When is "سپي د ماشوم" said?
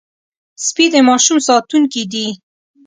0.65-1.37